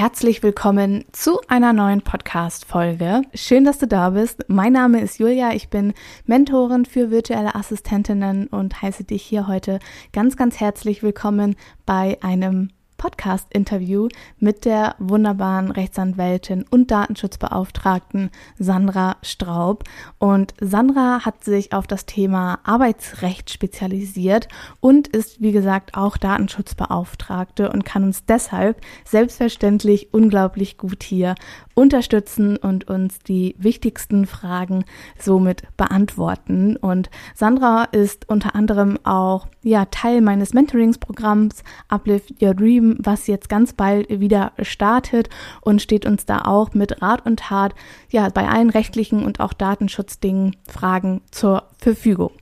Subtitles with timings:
[0.00, 3.20] herzlich willkommen zu einer neuen Podcast-Folge.
[3.34, 4.46] Schön, dass du da bist.
[4.48, 5.92] Mein Name ist Julia, ich bin
[6.24, 9.78] Mentorin für virtuelle Assistentinnen und heiße dich hier heute
[10.14, 14.08] ganz, ganz herzlich willkommen bei einem Podcast-Interview
[14.38, 19.84] mit der wunderbaren Rechtsanwältin und Datenschutzbeauftragten Sandra Straub.
[20.18, 24.48] Und Sandra hat sich auf das Thema Arbeitsrecht spezialisiert
[24.80, 31.36] und ist, wie gesagt, auch Datenschutzbeauftragte und kann uns deshalb selbstverständlich unglaublich gut hier
[31.74, 34.84] unterstützen und uns die wichtigsten Fragen
[35.18, 36.76] somit beantworten.
[36.76, 43.48] Und Sandra ist unter anderem auch ja, Teil meines Mentoringsprogramms Uplift Your Dream, was jetzt
[43.48, 45.28] ganz bald wieder startet
[45.60, 47.74] und steht uns da auch mit Rat und Tat
[48.10, 52.32] ja bei allen rechtlichen und auch Datenschutzdingen Fragen zur Verfügung.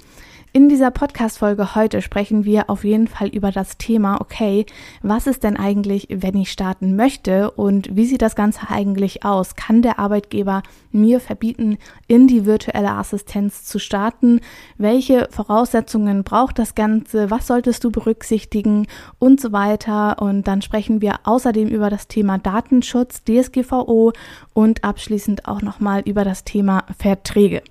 [0.59, 4.67] In dieser Podcast-Folge heute sprechen wir auf jeden Fall über das Thema, okay,
[5.03, 9.55] was ist denn eigentlich, wenn ich starten möchte und wie sieht das Ganze eigentlich aus?
[9.55, 11.78] Kann der Arbeitgeber mir verbieten,
[12.09, 14.41] in die virtuelle Assistenz zu starten?
[14.78, 17.31] Welche Voraussetzungen braucht das Ganze?
[17.31, 18.89] Was solltest du berücksichtigen?
[19.20, 20.20] Und so weiter.
[20.20, 24.12] Und dann sprechen wir außerdem über das Thema Datenschutz, DSGVO
[24.55, 27.62] und abschließend auch nochmal über das Thema Verträge.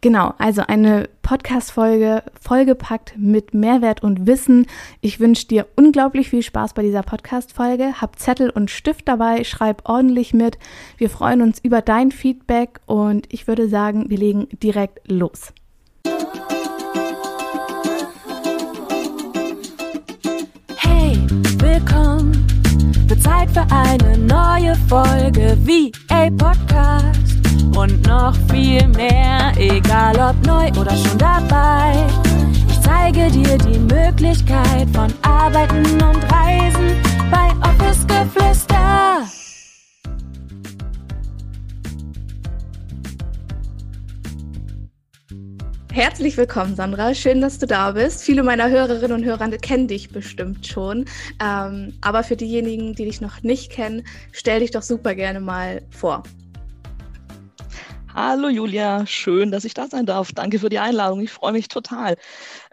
[0.00, 4.66] Genau, also eine Podcast-Folge vollgepackt mit Mehrwert und Wissen.
[5.00, 8.00] Ich wünsche dir unglaublich viel Spaß bei dieser Podcast-Folge.
[8.00, 10.58] Hab Zettel und Stift dabei, schreib ordentlich mit.
[10.98, 15.52] Wir freuen uns über dein Feedback und ich würde sagen, wir legen direkt los.
[20.76, 21.18] Hey,
[21.58, 22.46] willkommen.
[23.08, 27.35] Wird Zeit für eine neue Folge wie a Podcast
[27.76, 32.06] und noch viel mehr, egal ob neu oder schon dabei.
[32.68, 36.96] Ich zeige dir die Möglichkeit von Arbeiten und Reisen
[37.30, 39.26] bei Office Geflüster.
[45.96, 47.14] Herzlich willkommen, Sandra.
[47.14, 48.22] Schön, dass du da bist.
[48.22, 51.06] Viele meiner Hörerinnen und Hörer kennen dich bestimmt schon.
[51.42, 54.02] Ähm, aber für diejenigen, die dich noch nicht kennen,
[54.32, 56.22] stell dich doch super gerne mal vor.
[58.18, 60.32] Hallo Julia, schön, dass ich da sein darf.
[60.32, 61.20] Danke für die Einladung.
[61.20, 62.16] Ich freue mich total.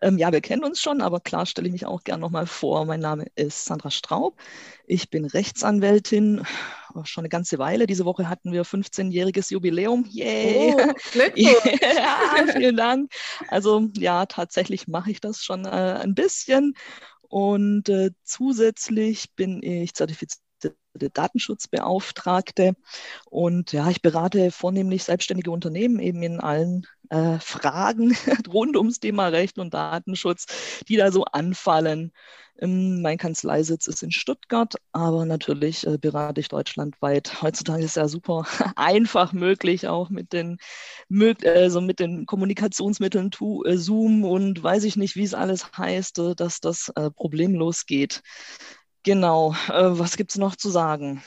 [0.01, 2.85] Ähm, ja, wir kennen uns schon, aber klar stelle ich mich auch gerne nochmal vor.
[2.85, 4.37] Mein Name ist Sandra Straub.
[4.87, 6.45] Ich bin Rechtsanwältin
[7.03, 7.87] schon eine ganze Weile.
[7.87, 10.05] Diese Woche hatten wir 15-jähriges Jubiläum.
[10.09, 10.75] Yay!
[10.77, 10.93] Oh,
[11.35, 13.11] ja, vielen Dank.
[13.49, 16.73] Also ja, tatsächlich mache ich das schon äh, ein bisschen.
[17.27, 20.42] Und äh, zusätzlich bin ich zertifiziert
[20.93, 22.75] Datenschutzbeauftragte.
[23.29, 28.15] Und ja, ich berate vornehmlich selbstständige Unternehmen eben in allen äh, Fragen
[28.51, 32.11] rund ums Thema Recht und Datenschutz, die da so anfallen.
[32.59, 37.41] Ähm, mein Kanzleisitz ist in Stuttgart, aber natürlich äh, berate ich deutschlandweit.
[37.41, 40.57] Heutzutage ist ja super einfach möglich, auch mit den,
[41.45, 46.19] also mit den Kommunikationsmitteln to, äh, Zoom und weiß ich nicht, wie es alles heißt,
[46.19, 48.21] äh, dass das äh, problemlos geht.
[49.03, 51.21] Genau, äh, was gibt es noch zu sagen?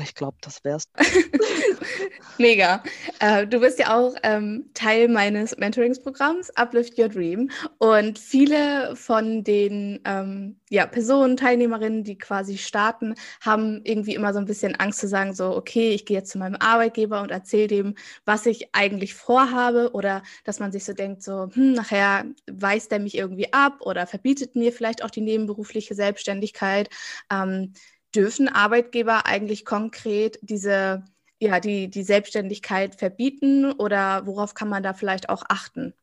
[0.00, 0.84] Ich glaube, das wär's.
[2.38, 2.82] Mega.
[3.20, 7.48] Äh, du bist ja auch ähm, Teil meines Mentoringsprogramms Uplift Your Dream.
[7.78, 14.40] Und viele von den ähm, ja, Personen, Teilnehmerinnen, die quasi starten, haben irgendwie immer so
[14.40, 17.68] ein bisschen Angst zu sagen, so, okay, ich gehe jetzt zu meinem Arbeitgeber und erzähle
[17.68, 17.94] dem,
[18.24, 19.92] was ich eigentlich vorhabe.
[19.92, 24.08] Oder dass man sich so denkt, so, hm, nachher weist der mich irgendwie ab oder
[24.08, 26.90] verbietet mir vielleicht auch die nebenberufliche Selbstständigkeit.
[27.30, 27.74] Ähm,
[28.14, 31.04] dürfen Arbeitgeber eigentlich konkret diese,
[31.38, 35.94] ja, die, die Selbstständigkeit verbieten oder worauf kann man da vielleicht auch achten?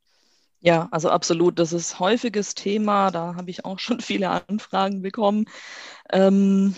[0.62, 1.58] Ja, also absolut.
[1.58, 3.10] Das ist häufiges Thema.
[3.12, 5.46] Da habe ich auch schon viele Anfragen bekommen.
[6.12, 6.76] Ähm,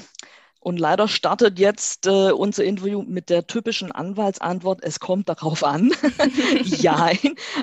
[0.64, 5.92] und leider startet jetzt äh, unser Interview mit der typischen Anwaltsantwort, es kommt darauf an.
[6.64, 7.12] ja,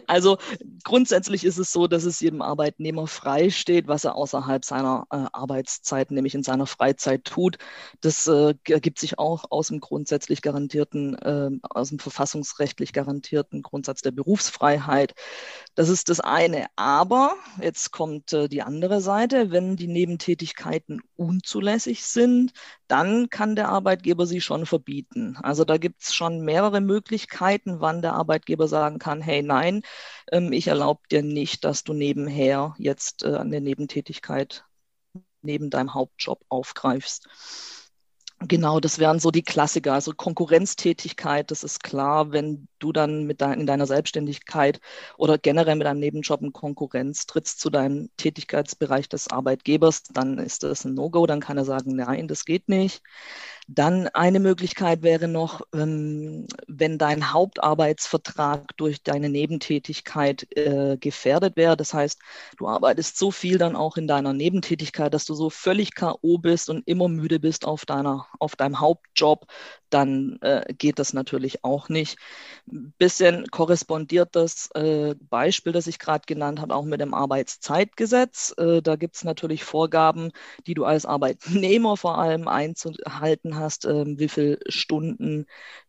[0.07, 0.37] also
[0.85, 5.25] grundsätzlich ist es so, dass es jedem Arbeitnehmer frei steht, was er außerhalb seiner äh,
[5.33, 7.57] Arbeitszeit, nämlich in seiner Freizeit tut.
[8.03, 14.03] Das äh, ergibt sich auch aus dem grundsätzlich garantierten, äh, aus dem verfassungsrechtlich garantierten Grundsatz
[14.03, 15.15] der Berufsfreiheit.
[15.75, 16.67] Das ist das eine.
[16.77, 22.53] Aber jetzt kommt äh, die andere Seite, wenn die Nebentätigkeiten unzulässig sind,
[22.91, 25.37] dann kann der Arbeitgeber sie schon verbieten.
[25.43, 29.83] Also da gibt es schon mehrere Möglichkeiten, wann der Arbeitgeber sagen kann, hey nein,
[30.33, 34.65] ähm, ich erlaube dir nicht, dass du nebenher jetzt äh, eine Nebentätigkeit
[35.43, 37.29] neben deinem Hauptjob aufgreifst.
[38.49, 39.93] Genau, das wären so die Klassiker.
[39.93, 44.81] Also Konkurrenztätigkeit, das ist klar, wenn du dann mit dein, in deiner Selbstständigkeit
[45.19, 50.63] oder generell mit einem Nebenjob in Konkurrenz trittst zu deinem Tätigkeitsbereich des Arbeitgebers, dann ist
[50.63, 53.03] das ein No-Go, dann kann er sagen, nein, das geht nicht.
[53.73, 61.77] Dann eine Möglichkeit wäre noch, ähm, wenn dein Hauptarbeitsvertrag durch deine Nebentätigkeit äh, gefährdet wäre.
[61.77, 62.19] Das heißt,
[62.57, 66.39] du arbeitest so viel dann auch in deiner Nebentätigkeit, dass du so völlig K.O.
[66.39, 69.47] bist und immer müde bist auf, deiner, auf deinem Hauptjob,
[69.89, 72.19] dann äh, geht das natürlich auch nicht.
[72.73, 78.55] Ein bisschen korrespondiert das äh, Beispiel, das ich gerade genannt habe, auch mit dem Arbeitszeitgesetz.
[78.57, 80.33] Da gibt es natürlich Vorgaben,
[80.67, 85.47] die du als Arbeitnehmer vor allem einzuhalten hast, ähm, wie viele Stunden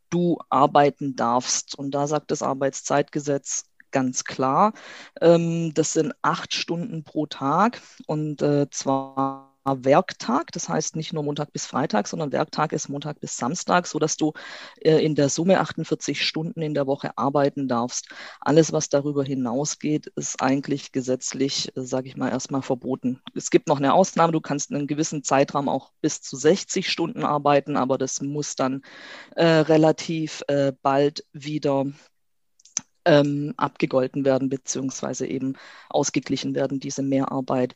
[0.10, 1.78] du arbeiten darfst.
[1.78, 4.74] Und da sagt das Arbeitszeitgesetz ganz klar,
[5.20, 11.24] ähm, das sind acht Stunden pro Tag und äh, zwar Werktag, das heißt nicht nur
[11.24, 14.34] Montag bis Freitag, sondern Werktag ist Montag bis Samstag, so dass du
[14.82, 18.10] äh, in der Summe 48 Stunden in der Woche arbeiten darfst.
[18.40, 23.22] Alles, was darüber hinausgeht, ist eigentlich gesetzlich, äh, sage ich mal, erstmal verboten.
[23.36, 26.90] Es gibt noch eine Ausnahme, du kannst in einem gewissen Zeitraum auch bis zu 60
[26.90, 28.82] Stunden arbeiten, aber das muss dann
[29.36, 31.86] äh, relativ äh, bald wieder
[33.06, 35.56] ähm, abgegolten werden, beziehungsweise eben
[35.90, 37.76] ausgeglichen werden, diese Mehrarbeit.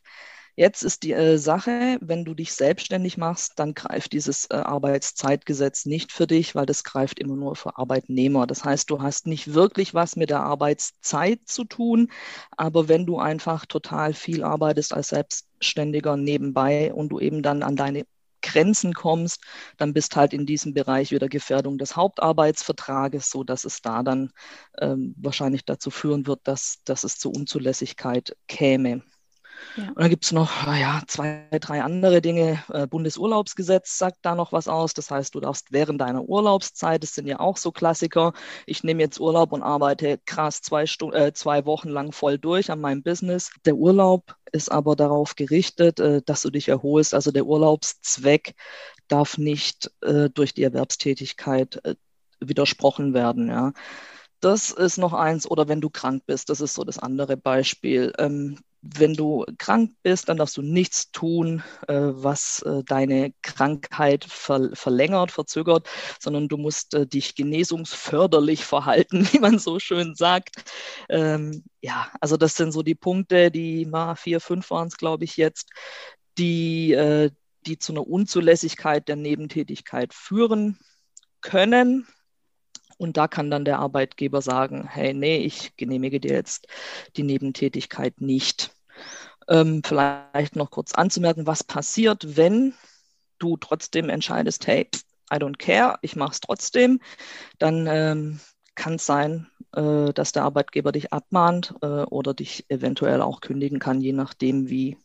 [0.58, 5.84] Jetzt ist die äh, Sache, wenn du dich selbstständig machst, dann greift dieses äh, Arbeitszeitgesetz
[5.84, 8.46] nicht für dich, weil das greift immer nur für Arbeitnehmer.
[8.46, 12.10] Das heißt, du hast nicht wirklich was mit der Arbeitszeit zu tun,
[12.56, 17.76] aber wenn du einfach total viel arbeitest als Selbstständiger nebenbei und du eben dann an
[17.76, 18.06] deine
[18.40, 19.42] Grenzen kommst,
[19.76, 24.30] dann bist halt in diesem Bereich wieder Gefährdung des Hauptarbeitsvertrages, so dass es da dann
[24.80, 29.02] ähm, wahrscheinlich dazu führen wird, dass, dass es zur Unzulässigkeit käme.
[29.76, 29.88] Ja.
[29.88, 32.62] Und dann gibt es noch ja, zwei, drei andere Dinge.
[32.72, 34.94] Äh, Bundesurlaubsgesetz sagt da noch was aus.
[34.94, 38.32] Das heißt, du darfst während deiner Urlaubszeit, das sind ja auch so Klassiker,
[38.66, 42.70] ich nehme jetzt Urlaub und arbeite krass zwei, Stunden, äh, zwei Wochen lang voll durch
[42.70, 43.50] an meinem Business.
[43.64, 47.14] Der Urlaub ist aber darauf gerichtet, äh, dass du dich erholst.
[47.14, 48.54] Also der Urlaubszweck
[49.08, 51.94] darf nicht äh, durch die Erwerbstätigkeit äh,
[52.40, 53.48] widersprochen werden.
[53.48, 53.72] Ja.
[54.40, 55.48] Das ist noch eins.
[55.50, 58.12] Oder wenn du krank bist, das ist so das andere Beispiel.
[58.18, 58.58] Ähm,
[58.96, 64.70] wenn du krank bist, dann darfst du nichts tun, äh, was äh, deine Krankheit ver
[64.74, 65.88] verlängert, verzögert,
[66.20, 70.64] sondern du musst äh, dich genesungsförderlich verhalten, wie man so schön sagt.
[71.08, 75.24] Ähm, ja, also das sind so die Punkte, die mal vier, fünf waren es, glaube
[75.24, 75.70] ich, jetzt,
[76.38, 77.30] die, äh,
[77.66, 80.78] die zu einer Unzulässigkeit der Nebentätigkeit führen
[81.40, 82.06] können.
[82.98, 86.66] Und da kann dann der Arbeitgeber sagen, hey, nee, ich genehmige dir jetzt
[87.16, 88.75] die Nebentätigkeit nicht.
[89.48, 92.74] Ähm, vielleicht noch kurz anzumerken, was passiert, wenn
[93.38, 94.88] du trotzdem entscheidest, hey,
[95.32, 97.00] I don't care, ich mache es trotzdem,
[97.58, 98.40] dann ähm,
[98.74, 103.78] kann es sein, äh, dass der Arbeitgeber dich abmahnt äh, oder dich eventuell auch kündigen
[103.78, 104.96] kann, je nachdem, wie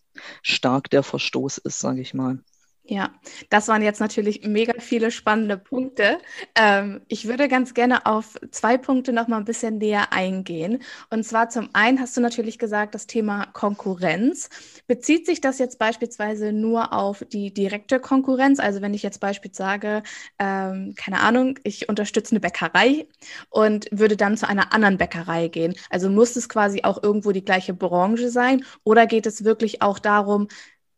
[0.42, 2.40] stark der Verstoß ist, sage ich mal.
[2.84, 3.12] Ja,
[3.50, 6.18] das waren jetzt natürlich mega viele spannende Punkte.
[6.56, 10.82] Ähm, ich würde ganz gerne auf zwei Punkte noch mal ein bisschen näher eingehen.
[11.12, 14.50] Und zwar zum einen hast du natürlich gesagt, das Thema Konkurrenz.
[14.88, 18.60] Bezieht sich das jetzt beispielsweise nur auf die direkte Konkurrenz?
[18.60, 20.04] Also wenn ich jetzt beispielsweise sage,
[20.40, 23.06] ähm, keine Ahnung, ich unterstütze eine Bäckerei
[23.50, 25.76] und würde dann zu einer anderen Bäckerei gehen.
[25.90, 28.64] Also muss es quasi auch irgendwo die gleiche Branche sein?
[28.84, 30.48] Oder geht es wirklich auch darum,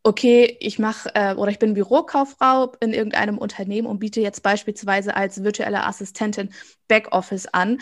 [0.03, 5.15] okay, ich mache äh, oder ich bin Bürokauffrau in irgendeinem Unternehmen und biete jetzt beispielsweise
[5.15, 6.53] als virtuelle Assistentin
[6.87, 7.79] Backoffice an.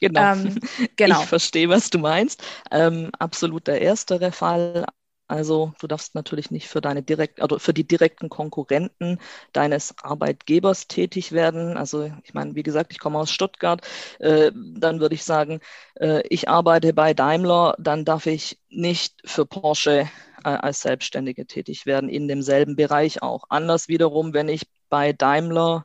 [0.00, 0.32] Genau.
[0.32, 0.58] Ähm,
[0.96, 1.20] genau.
[1.20, 2.42] Ich verstehe, was du meinst.
[2.70, 4.86] Ähm, absolut der erstere Fall.
[5.30, 9.20] Also du darfst natürlich nicht für deine direkt, also für die direkten Konkurrenten
[9.52, 11.76] deines Arbeitgebers tätig werden.
[11.76, 13.80] Also ich meine, wie gesagt, ich komme aus Stuttgart.
[14.18, 15.60] Äh, dann würde ich sagen,
[15.94, 20.08] äh, ich arbeite bei Daimler, dann darf ich nicht für Porsche
[20.44, 23.44] äh, als Selbstständige tätig werden, in demselben Bereich auch.
[23.50, 25.84] Anders wiederum, wenn ich bei Daimler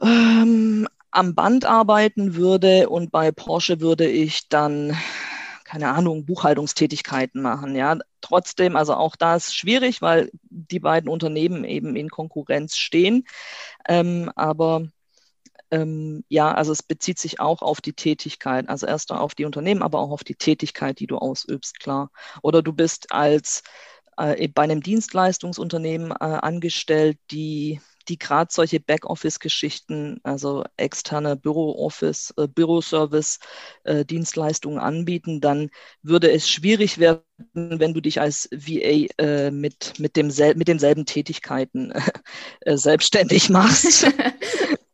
[0.00, 4.96] ähm, am Band arbeiten würde und bei Porsche würde ich dann
[5.70, 7.76] keine Ahnung, Buchhaltungstätigkeiten machen.
[7.76, 13.24] Ja, trotzdem, also auch da ist schwierig, weil die beiden Unternehmen eben in Konkurrenz stehen.
[13.88, 14.88] Ähm, aber
[15.70, 19.82] ähm, ja, also es bezieht sich auch auf die Tätigkeit, also erst auf die Unternehmen,
[19.82, 22.10] aber auch auf die Tätigkeit, die du ausübst, klar.
[22.42, 23.62] Oder du bist als
[24.16, 32.48] äh, bei einem Dienstleistungsunternehmen äh, angestellt, die die gerade solche Backoffice-Geschichten, also externe Büro-Office, äh,
[32.48, 35.70] Büroservice-Dienstleistungen äh, anbieten, dann
[36.02, 37.22] würde es schwierig werden,
[37.54, 41.92] wenn du dich als VA äh, mit, mit, dem mit denselben Tätigkeiten
[42.60, 44.06] äh, selbstständig machst.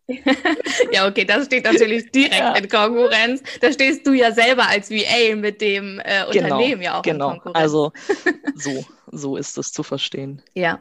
[0.92, 2.54] ja, okay, das steht natürlich direkt ja.
[2.54, 3.42] in Konkurrenz.
[3.60, 7.32] Da stehst du ja selber als VA mit dem äh, genau, Unternehmen ja auch genau.
[7.32, 7.56] in Konkurrenz.
[7.56, 7.92] Also
[8.54, 10.42] so, so ist es zu verstehen.
[10.54, 10.80] Ja,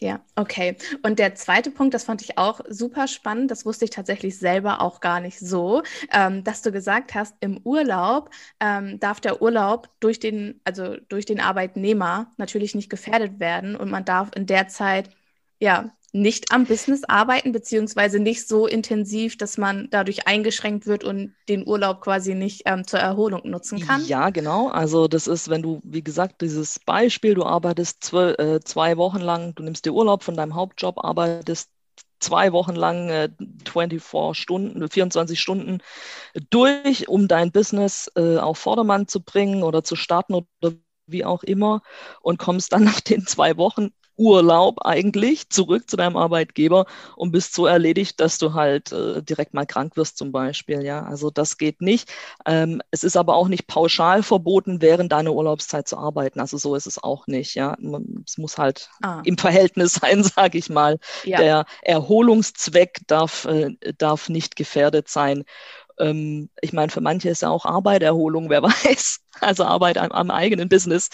[0.00, 0.76] Ja, okay.
[1.02, 4.80] Und der zweite Punkt, das fand ich auch super spannend, das wusste ich tatsächlich selber
[4.80, 5.82] auch gar nicht so,
[6.12, 11.26] ähm, dass du gesagt hast, im Urlaub ähm, darf der Urlaub durch den, also durch
[11.26, 15.10] den Arbeitnehmer natürlich nicht gefährdet werden und man darf in der Zeit
[15.60, 21.34] ja nicht am Business arbeiten, beziehungsweise nicht so intensiv, dass man dadurch eingeschränkt wird und
[21.48, 24.04] den Urlaub quasi nicht ähm, zur Erholung nutzen kann?
[24.06, 24.68] Ja, genau.
[24.68, 29.18] Also das ist, wenn du, wie gesagt, dieses Beispiel, du arbeitest zwölf, äh, zwei Wochen
[29.18, 31.68] lang, du nimmst dir Urlaub von deinem Hauptjob, arbeitest
[32.20, 33.28] zwei Wochen lang äh,
[33.68, 35.78] 24 Stunden, 24 Stunden
[36.48, 40.74] durch, um dein Business äh, auf Vordermann zu bringen oder zu starten oder
[41.06, 41.82] wie auch immer
[42.22, 47.54] und kommst dann nach den zwei Wochen Urlaub eigentlich zurück zu deinem Arbeitgeber und bist
[47.54, 50.82] so erledigt, dass du halt äh, direkt mal krank wirst zum Beispiel.
[50.84, 52.12] Ja, also das geht nicht.
[52.46, 56.40] Ähm, es ist aber auch nicht pauschal verboten, während deiner Urlaubszeit zu arbeiten.
[56.40, 57.54] Also so ist es auch nicht.
[57.54, 57.76] Ja,
[58.24, 59.22] es muss halt ah.
[59.24, 60.98] im Verhältnis sein, sage ich mal.
[61.24, 61.38] Ja.
[61.38, 65.44] Der Erholungszweck darf, äh, darf nicht gefährdet sein
[65.98, 69.20] ähm, ich meine, für manche ist ja auch Arbeiterholung, wer weiß.
[69.40, 71.10] Also Arbeit am, am eigenen Business.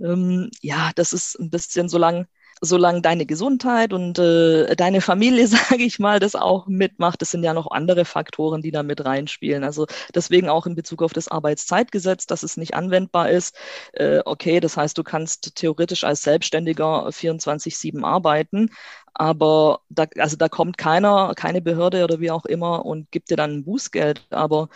[0.00, 2.26] Ähm, ja, das ist ein bisschen so lang
[2.60, 7.42] solange deine Gesundheit und äh, deine Familie, sage ich mal, das auch mitmacht, das sind
[7.42, 9.64] ja noch andere Faktoren, die da mit reinspielen.
[9.64, 13.56] Also deswegen auch in Bezug auf das Arbeitszeitgesetz, dass es nicht anwendbar ist.
[13.92, 18.70] Äh, okay, das heißt, du kannst theoretisch als Selbstständiger 24-7 arbeiten,
[19.14, 23.36] aber da, also da kommt keiner, keine Behörde oder wie auch immer und gibt dir
[23.36, 24.68] dann ein Bußgeld, aber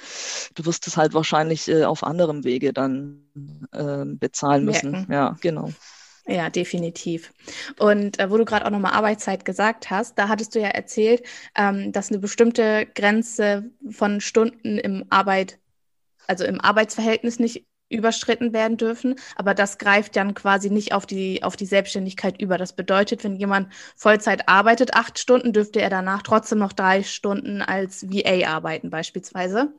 [0.54, 3.24] du wirst es halt wahrscheinlich äh, auf anderem Wege dann
[3.72, 4.90] äh, bezahlen müssen.
[4.90, 5.12] Merken.
[5.12, 5.70] Ja, genau.
[6.26, 7.33] Ja, definitiv.
[7.78, 11.23] Und äh, wo du gerade auch nochmal Arbeitszeit gesagt hast, da hattest du ja erzählt,
[11.54, 15.59] ähm, dass eine bestimmte Grenze von Stunden im Arbeit,
[16.26, 21.43] also im Arbeitsverhältnis nicht überschritten werden dürfen, aber das greift dann quasi nicht auf die,
[21.43, 22.57] auf die Selbstständigkeit über.
[22.57, 27.61] Das bedeutet, wenn jemand Vollzeit arbeitet, acht Stunden, dürfte er danach trotzdem noch drei Stunden
[27.61, 29.73] als VA arbeiten, beispielsweise.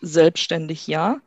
[0.00, 1.20] Selbstständig ja.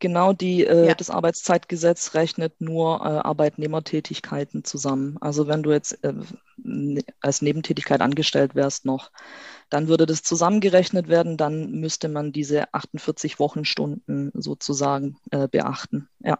[0.00, 0.94] Genau, die, äh, ja.
[0.94, 5.16] das Arbeitszeitgesetz rechnet nur äh, Arbeitnehmertätigkeiten zusammen.
[5.20, 6.14] Also wenn du jetzt äh,
[6.56, 9.10] ne, als Nebentätigkeit angestellt wärst noch,
[9.70, 16.08] dann würde das zusammengerechnet werden, dann müsste man diese 48 Wochenstunden sozusagen äh, beachten.
[16.20, 16.38] Ja.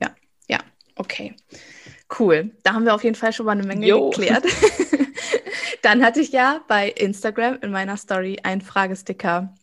[0.00, 0.14] Ja,
[0.48, 0.58] ja,
[0.96, 1.34] okay.
[2.18, 2.52] Cool.
[2.62, 4.10] Da haben wir auf jeden Fall schon mal eine Menge jo.
[4.10, 4.44] geklärt.
[5.82, 9.54] dann hatte ich ja bei Instagram in meiner Story einen Fragesticker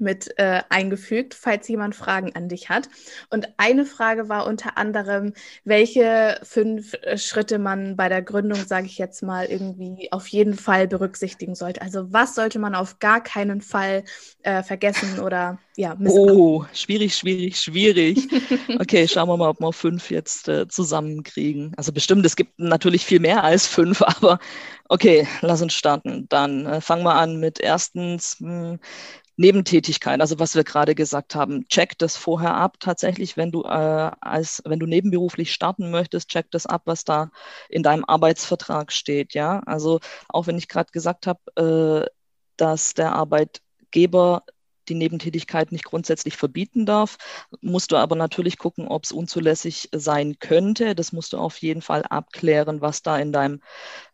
[0.00, 2.88] mit äh, eingefügt, falls jemand Fragen an dich hat.
[3.30, 5.32] Und eine Frage war unter anderem,
[5.64, 10.54] welche fünf äh, Schritte man bei der Gründung, sage ich jetzt mal, irgendwie auf jeden
[10.54, 11.82] Fall berücksichtigen sollte.
[11.82, 14.04] Also was sollte man auf gar keinen Fall
[14.42, 16.30] äh, vergessen oder ja, missachten?
[16.30, 18.28] Oh, schwierig, schwierig, schwierig.
[18.78, 21.72] Okay, schauen wir mal, ob wir fünf jetzt äh, zusammenkriegen.
[21.76, 24.38] Also bestimmt, es gibt natürlich viel mehr als fünf, aber
[24.88, 26.26] okay, lass uns starten.
[26.28, 28.78] Dann äh, fangen wir an mit erstens, mh, hm,
[29.40, 32.76] Nebentätigkeit, also was wir gerade gesagt haben, check das vorher ab.
[32.78, 37.30] Tatsächlich, wenn du äh, als wenn du nebenberuflich starten möchtest, check das ab, was da
[37.70, 39.32] in deinem Arbeitsvertrag steht.
[39.32, 42.10] Ja, also auch wenn ich gerade gesagt habe, äh,
[42.58, 44.44] dass der Arbeitgeber
[44.88, 47.18] die Nebentätigkeit nicht grundsätzlich verbieten darf.
[47.60, 50.94] Musst du aber natürlich gucken, ob es unzulässig sein könnte.
[50.94, 53.60] Das musst du auf jeden Fall abklären, was da in deinem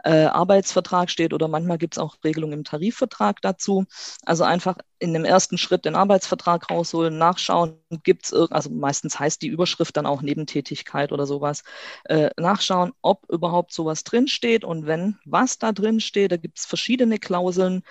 [0.05, 1.33] äh, Arbeitsvertrag steht.
[1.33, 3.87] Oder manchmal gibt es auch Regelungen im Tarifvertrag dazu.
[4.25, 9.43] Also einfach in dem ersten Schritt den Arbeitsvertrag rausholen, nachschauen, gibt es, also meistens heißt
[9.43, 11.65] die Überschrift dann auch Nebentätigkeit oder sowas,
[12.05, 16.67] äh, nachschauen, ob überhaupt sowas drinsteht und wenn was da drin steht, da gibt es
[16.67, 17.83] verschiedene Klauseln.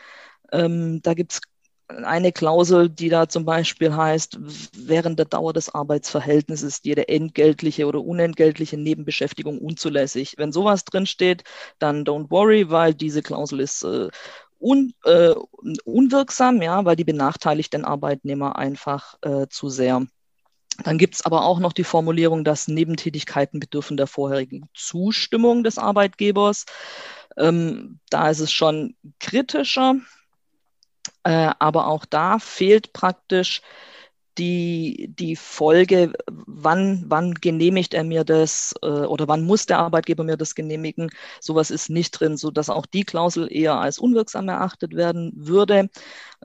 [0.51, 1.41] Ähm, da gibt es
[1.87, 4.39] eine Klausel, die da zum Beispiel heißt,
[4.73, 10.35] während der Dauer des Arbeitsverhältnisses ist jede entgeltliche oder unentgeltliche Nebenbeschäftigung unzulässig.
[10.37, 11.43] Wenn sowas drinsteht,
[11.77, 14.09] dann don't worry, weil diese Klausel ist äh,
[14.59, 15.35] un, äh,
[15.83, 20.05] unwirksam, ja, weil die benachteiligt den Arbeitnehmer einfach äh, zu sehr.
[20.83, 25.77] Dann gibt es aber auch noch die Formulierung, dass Nebentätigkeiten bedürfen der vorherigen Zustimmung des
[25.77, 26.65] Arbeitgebers.
[27.37, 29.95] Ähm, da ist es schon kritischer.
[31.23, 33.61] Äh, aber auch da fehlt praktisch
[34.37, 40.23] die, die Folge, wann, wann genehmigt er mir das äh, oder wann muss der Arbeitgeber
[40.23, 41.09] mir das genehmigen.
[41.39, 45.89] Sowas ist nicht drin, sodass auch die Klausel eher als unwirksam erachtet werden würde.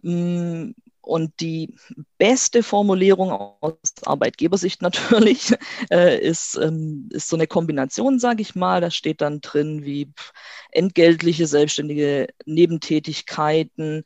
[0.03, 0.71] Mm,
[1.03, 1.75] und die
[2.19, 5.55] beste Formulierung aus Arbeitgebersicht natürlich
[5.91, 8.81] äh, ist, ähm, ist so eine Kombination, sage ich mal.
[8.81, 10.13] Da steht dann drin wie
[10.71, 14.05] entgeltliche selbstständige Nebentätigkeiten,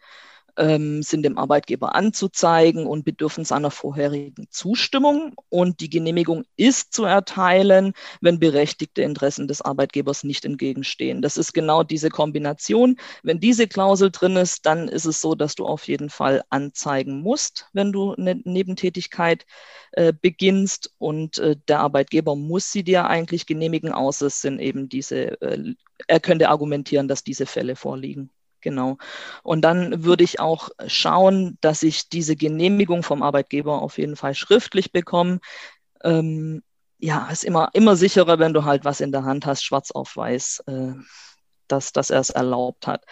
[0.57, 5.35] ähm, sind dem Arbeitgeber anzuzeigen und bedürfen seiner vorherigen Zustimmung.
[5.49, 11.23] Und die Genehmigung ist zu erteilen, wenn berechtigte Interessen des Arbeitgebers nicht entgegenstehen.
[11.23, 12.97] Das ist genau diese Kombination.
[13.23, 17.21] Wenn diese Klausel drin ist, dann ist es so, dass du auf jeden Fall anzeigen
[17.21, 19.47] musst, wenn du eine Nebentätigkeit
[19.93, 20.93] äh, beginnst.
[20.99, 25.75] Und äh, der Arbeitgeber muss sie dir eigentlich genehmigen, außer es sind eben diese, äh,
[26.07, 28.31] er könnte argumentieren, dass diese Fälle vorliegen.
[28.65, 28.97] Genau.
[29.43, 34.35] Und dann würde ich auch schauen, dass ich diese Genehmigung vom Arbeitgeber auf jeden Fall
[34.35, 35.41] schriftlich bekomme.
[36.03, 36.63] Ähm,
[36.99, 40.17] ja, ist immer, immer sicherer, wenn du halt was in der Hand hast, schwarz auf
[40.17, 40.95] weiß, äh,
[41.69, 43.05] dass, dass er es erlaubt hat.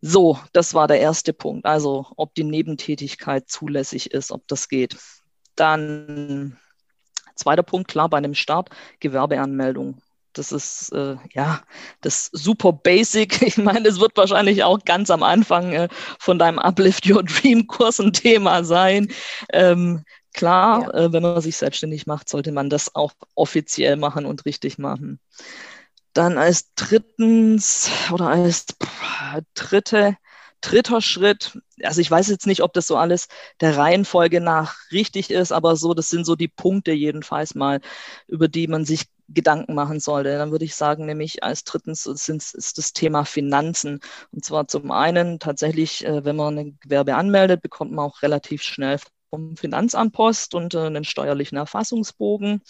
[0.00, 1.66] So, das war der erste Punkt.
[1.66, 4.96] Also, ob die Nebentätigkeit zulässig ist, ob das geht.
[5.54, 6.56] Dann
[7.34, 8.70] zweiter Punkt, klar, bei einem Start
[9.00, 10.00] Gewerbeanmeldung
[10.34, 11.62] das ist äh, ja
[12.00, 13.42] das super basic.
[13.54, 15.88] Ich meine, es wird wahrscheinlich auch ganz am Anfang äh,
[16.18, 19.08] von deinem Uplift Your Dream Kurs ein Thema sein.
[19.52, 21.04] Ähm, klar, ja.
[21.04, 25.20] äh, wenn man sich selbstständig macht, sollte man das auch offiziell machen und richtig machen.
[26.12, 28.66] Dann als drittens oder als
[29.54, 30.16] dritte
[30.64, 33.28] dritter Schritt, also ich weiß jetzt nicht, ob das so alles
[33.60, 37.80] der Reihenfolge nach richtig ist, aber so, das sind so die Punkte jedenfalls mal,
[38.28, 40.36] über die man sich Gedanken machen sollte.
[40.36, 44.00] Dann würde ich sagen, nämlich als drittens ist das Thema Finanzen.
[44.30, 48.62] Und zwar zum einen tatsächlich, äh, wenn man ein Gewerbe anmeldet, bekommt man auch relativ
[48.62, 48.98] schnell
[49.30, 52.62] vom Finanzamt Post und äh, einen steuerlichen Erfassungsbogen.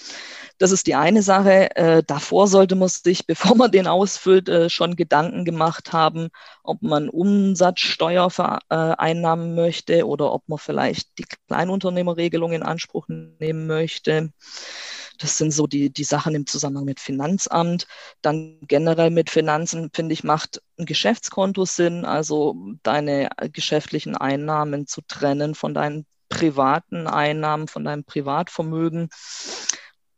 [0.58, 1.74] Das ist die eine Sache.
[1.76, 6.28] Äh, davor sollte man sich, bevor man den ausfüllt, schon Gedanken gemacht haben,
[6.62, 14.32] ob man Umsatzsteuer vereinnahmen möchte oder ob man vielleicht die Kleinunternehmerregelung in Anspruch nehmen möchte.
[15.24, 17.86] Das sind so die, die Sachen im Zusammenhang mit Finanzamt.
[18.20, 25.00] Dann generell mit Finanzen, finde ich, macht ein Geschäftskonto Sinn, also deine geschäftlichen Einnahmen zu
[25.08, 29.08] trennen von deinen privaten Einnahmen, von deinem Privatvermögen.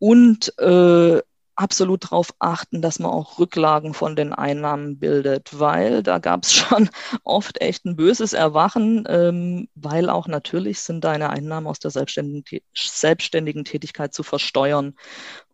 [0.00, 1.22] Und äh,
[1.56, 6.52] absolut darauf achten, dass man auch Rücklagen von den Einnahmen bildet, weil da gab es
[6.54, 6.90] schon
[7.24, 12.60] oft echt ein böses Erwachen, ähm, weil auch natürlich sind deine Einnahmen aus der selbstständigen,
[12.74, 14.94] selbstständigen Tätigkeit zu versteuern.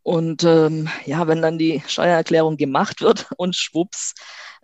[0.03, 4.15] Und ähm, ja, wenn dann die Steuererklärung gemacht wird und schwupps,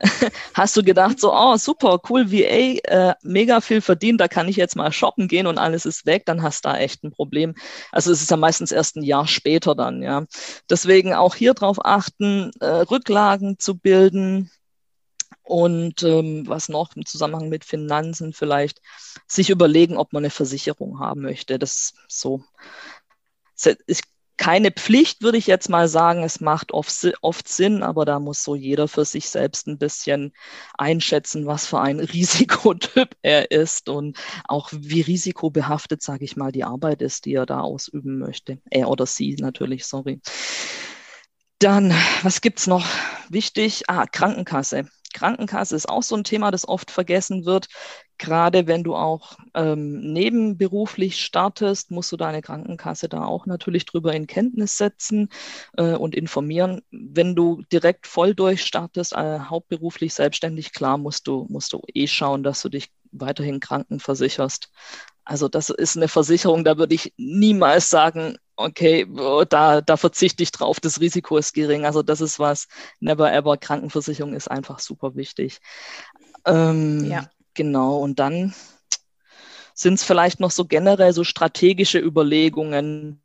[0.54, 4.56] hast du gedacht, so, oh, super, cool, VA, äh, mega viel verdient, da kann ich
[4.56, 7.54] jetzt mal shoppen gehen und alles ist weg, dann hast du da echt ein Problem.
[7.90, 10.24] Also es ist ja meistens erst ein Jahr später dann, ja.
[10.70, 14.50] Deswegen auch hier drauf achten, äh, Rücklagen zu bilden,
[15.48, 18.82] und ähm, was noch im Zusammenhang mit Finanzen vielleicht,
[19.26, 21.58] sich überlegen, ob man eine Versicherung haben möchte.
[21.58, 22.44] Das so.
[23.86, 24.00] Ich
[24.38, 26.22] keine Pflicht, würde ich jetzt mal sagen.
[26.22, 30.32] Es macht oft, oft, Sinn, aber da muss so jeder für sich selbst ein bisschen
[30.78, 36.64] einschätzen, was für ein Risikotyp er ist und auch wie risikobehaftet, sage ich mal, die
[36.64, 38.58] Arbeit ist, die er da ausüben möchte.
[38.70, 40.20] Er oder sie natürlich, sorry.
[41.58, 42.86] Dann, was gibt's noch?
[43.28, 44.88] Wichtig, ah, Krankenkasse.
[45.12, 47.68] Krankenkasse ist auch so ein Thema, das oft vergessen wird.
[48.18, 54.12] Gerade wenn du auch ähm, nebenberuflich startest, musst du deine Krankenkasse da auch natürlich drüber
[54.12, 55.28] in Kenntnis setzen
[55.76, 56.82] äh, und informieren.
[56.90, 62.42] Wenn du direkt voll durchstartest, äh, hauptberuflich selbstständig, klar musst du, musst du eh schauen,
[62.42, 64.70] dass du dich weiterhin krankenversicherst.
[65.24, 69.06] Also das ist eine Versicherung, da würde ich niemals sagen, okay,
[69.48, 71.86] da, da verzichte ich drauf, das Risiko ist gering.
[71.86, 72.66] Also das ist was,
[73.00, 75.60] never ever, Krankenversicherung ist einfach super wichtig.
[76.44, 77.30] Ähm, ja.
[77.54, 78.54] Genau, und dann
[79.74, 83.22] sind es vielleicht noch so generell so strategische Überlegungen,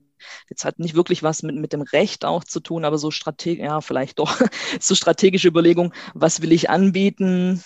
[0.49, 3.61] Jetzt hat nicht wirklich was mit, mit dem Recht auch zu tun, aber so strategisch,
[3.61, 4.39] ja, vielleicht doch,
[4.79, 7.61] so strategische Überlegungen, was will ich anbieten,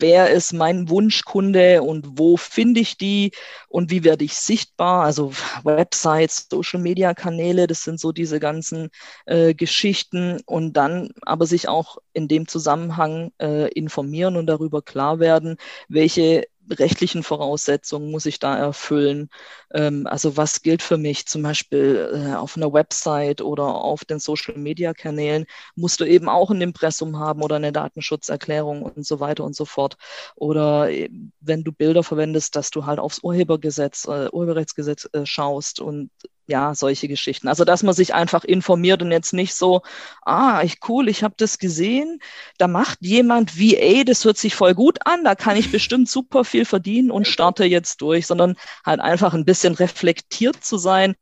[0.00, 3.32] wer ist mein Wunschkunde und wo finde ich die
[3.68, 5.04] und wie werde ich sichtbar?
[5.04, 5.32] Also
[5.64, 8.90] Websites, Social-Media-Kanäle, das sind so diese ganzen
[9.26, 15.20] äh, Geschichten und dann aber sich auch in dem Zusammenhang äh, informieren und darüber klar
[15.20, 15.56] werden,
[15.88, 19.28] welche rechtlichen Voraussetzungen muss ich da erfüllen?
[19.72, 24.18] Ähm, also was gilt für mich zum Beispiel äh, auf einer Website oder auf den
[24.18, 25.46] Social-Media-Kanälen?
[25.74, 29.64] Musst du eben auch ein Impressum haben oder eine Datenschutzerklärung und so weiter und so
[29.64, 29.96] fort.
[30.36, 35.80] Oder äh, wenn du Bilder verwendest, dass du halt aufs Urhebergesetz, äh, Urheberrechtsgesetz äh, schaust
[35.80, 36.10] und
[36.50, 37.48] ja, solche Geschichten.
[37.48, 39.82] Also, dass man sich einfach informiert und jetzt nicht so,
[40.22, 42.20] ah, ich cool, ich habe das gesehen,
[42.58, 46.44] da macht jemand VA, das hört sich voll gut an, da kann ich bestimmt super
[46.44, 51.14] viel verdienen und starte jetzt durch, sondern halt einfach ein bisschen reflektiert zu sein.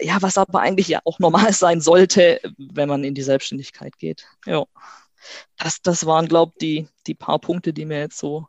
[0.00, 4.26] Ja, was aber eigentlich ja auch normal sein sollte, wenn man in die Selbstständigkeit geht.
[4.44, 4.64] Ja.
[5.56, 8.46] Das, das waren, glaube ich, die, die paar Punkte, die mir jetzt so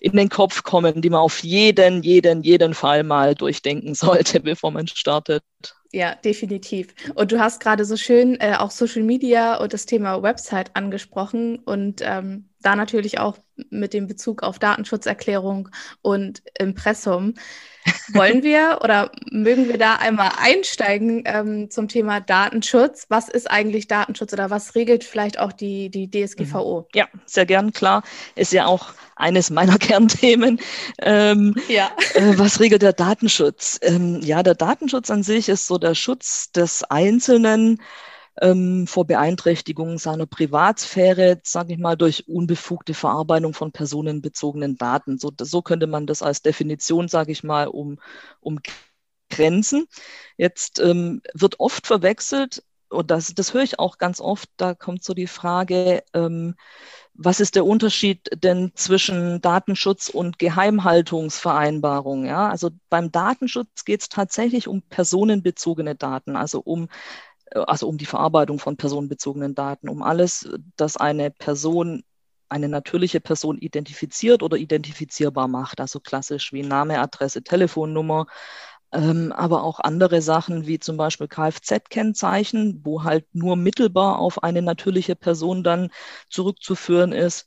[0.00, 4.70] in den Kopf kommen, die man auf jeden, jeden, jeden Fall mal durchdenken sollte, bevor
[4.70, 5.42] man startet.
[5.92, 6.94] Ja, definitiv.
[7.14, 11.58] Und du hast gerade so schön äh, auch Social Media und das Thema Website angesprochen
[11.58, 13.38] und ähm, da natürlich auch
[13.70, 15.68] mit dem Bezug auf Datenschutzerklärung
[16.02, 17.34] und Impressum.
[18.12, 23.06] Wollen wir oder mögen wir da einmal einsteigen ähm, zum Thema Datenschutz?
[23.08, 26.82] Was ist eigentlich Datenschutz oder was regelt vielleicht auch die, die DSGVO?
[26.82, 26.86] Mhm.
[26.94, 28.02] Ja, sehr gern, klar.
[28.34, 30.60] Ist ja auch eines meiner Kernthemen.
[31.00, 31.90] Ähm, ja.
[32.14, 33.78] Äh, was regelt der Datenschutz?
[33.82, 37.80] Ähm, ja, der Datenschutz an sich ist so der Schutz des Einzelnen
[38.40, 45.18] ähm, vor Beeinträchtigung seiner Privatsphäre, sage ich mal, durch unbefugte Verarbeitung von personenbezogenen Daten.
[45.18, 47.98] So, so könnte man das als Definition, sage ich mal, um,
[48.40, 49.86] umgrenzen.
[50.36, 55.04] Jetzt ähm, wird oft verwechselt, und das, das höre ich auch ganz oft, da kommt
[55.04, 56.56] so die Frage, ähm,
[57.14, 62.24] was ist der Unterschied denn zwischen Datenschutz und Geheimhaltungsvereinbarung?
[62.24, 66.88] Ja, also beim Datenschutz geht es tatsächlich um personenbezogene Daten, also um
[67.54, 72.02] also um die Verarbeitung von personenbezogenen Daten, um alles, das eine Person,
[72.48, 78.26] eine natürliche Person identifiziert oder identifizierbar macht, also klassisch wie Name, Adresse, Telefonnummer,
[78.92, 84.62] ähm, aber auch andere Sachen wie zum Beispiel Kfz-Kennzeichen, wo halt nur mittelbar auf eine
[84.62, 85.90] natürliche Person dann
[86.28, 87.46] zurückzuführen ist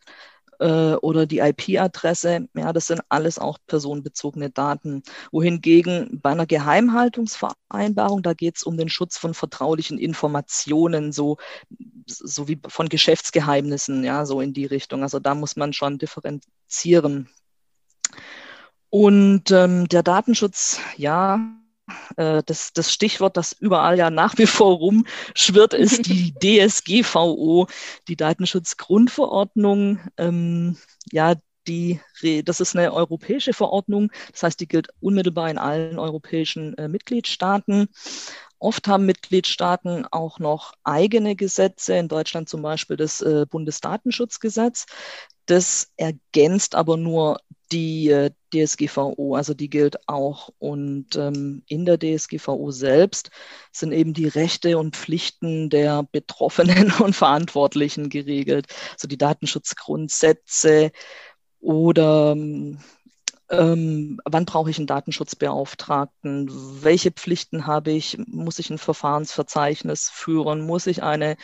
[0.59, 5.03] äh, oder die IP-Adresse, ja, das sind alles auch personenbezogene Daten.
[5.31, 11.37] Wohingegen bei einer Geheimhaltungsvereinbarung, da geht es um den Schutz von vertraulichen Informationen, so,
[12.07, 15.03] so wie von Geschäftsgeheimnissen, ja, so in die Richtung.
[15.03, 17.29] Also da muss man schon differenzieren.
[18.89, 21.39] Und ähm, der Datenschutz, ja,
[22.17, 27.67] äh, das, das Stichwort, das überall ja nach wie vor rumschwirrt, ist die DSGVO,
[28.07, 29.99] die Datenschutzgrundverordnung.
[30.17, 30.77] Ähm,
[31.11, 31.35] ja,
[31.67, 31.99] die,
[32.43, 37.87] das ist eine europäische Verordnung, das heißt, die gilt unmittelbar in allen europäischen äh, Mitgliedstaaten.
[38.59, 44.85] Oft haben Mitgliedstaaten auch noch eigene Gesetze, in Deutschland zum Beispiel das äh, Bundesdatenschutzgesetz.
[45.45, 47.39] Das ergänzt aber nur
[47.71, 50.49] die äh, DSGVO, also die gilt auch.
[50.59, 53.31] Und ähm, in der DSGVO selbst
[53.71, 58.67] sind eben die Rechte und Pflichten der Betroffenen und Verantwortlichen geregelt.
[58.93, 60.91] Also die Datenschutzgrundsätze
[61.59, 62.35] oder
[63.49, 66.49] ähm, wann brauche ich einen Datenschutzbeauftragten?
[66.83, 68.17] Welche Pflichten habe ich?
[68.27, 70.61] Muss ich ein Verfahrensverzeichnis führen?
[70.61, 71.37] Muss ich eine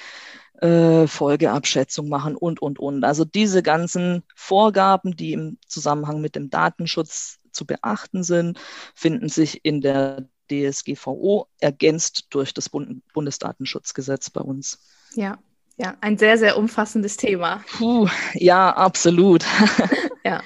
[0.61, 3.03] äh, Folgeabschätzung machen und, und, und.
[3.03, 8.59] Also diese ganzen Vorgaben, die im Zusammenhang mit dem Datenschutz zu beachten sind,
[8.95, 14.79] finden sich in der DSGVO ergänzt durch das Bund Bundesdatenschutzgesetz bei uns.
[15.13, 15.37] Ja,
[15.77, 17.63] ja, ein sehr, sehr umfassendes Thema.
[17.77, 19.45] Puh, ja, absolut.
[20.25, 20.41] ja.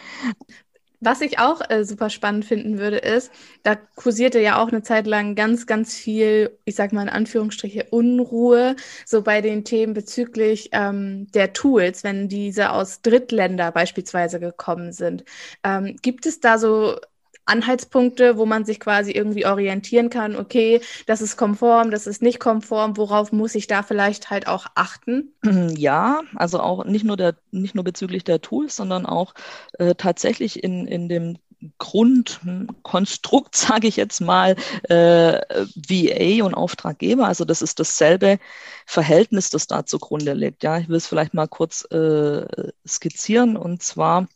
[1.05, 3.29] Was ich auch äh, super spannend finden würde, ist,
[3.63, 7.87] da kursierte ja auch eine Zeit lang ganz, ganz viel, ich sag mal in Anführungsstriche,
[7.91, 14.93] Unruhe, so bei den Themen bezüglich ähm, der Tools, wenn diese aus Drittländer beispielsweise gekommen
[14.93, 15.25] sind.
[15.63, 16.97] Ähm, gibt es da so
[17.45, 22.39] Anhaltspunkte, wo man sich quasi irgendwie orientieren kann, okay, das ist konform, das ist nicht
[22.39, 25.33] konform, worauf muss ich da vielleicht halt auch achten?
[25.83, 29.33] Ja, also auch nicht nur der, nicht nur bezüglich der Tools, sondern auch
[29.79, 31.37] äh, tatsächlich in, in dem
[31.77, 35.41] Grundkonstrukt, sage ich jetzt mal, äh,
[35.75, 37.27] VA und Auftraggeber.
[37.27, 38.39] Also das ist dasselbe
[38.85, 40.63] Verhältnis, das da zugrunde liegt.
[40.63, 42.45] Ja, ich will es vielleicht mal kurz äh,
[42.87, 43.57] skizzieren.
[43.57, 44.27] Und zwar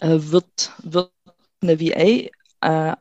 [0.00, 1.12] äh, wird, wird
[1.62, 2.96] eine VA äh,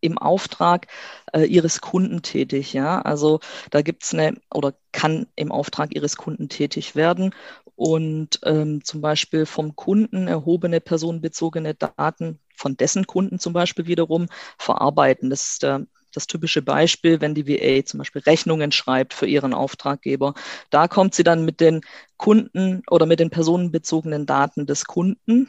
[0.00, 0.88] im Auftrag
[1.32, 2.72] äh, ihres Kunden tätig.
[2.72, 7.34] Ja, also da gibt es eine oder kann im Auftrag ihres Kunden tätig werden
[7.76, 14.26] und ähm, zum Beispiel vom Kunden erhobene personenbezogene Daten von dessen Kunden zum Beispiel wiederum
[14.58, 15.30] verarbeiten.
[15.30, 19.54] Das ist der das typische Beispiel, wenn die VA zum Beispiel Rechnungen schreibt für ihren
[19.54, 20.34] Auftraggeber.
[20.70, 21.80] Da kommt sie dann mit den
[22.18, 25.48] Kunden oder mit den personenbezogenen Daten des Kunden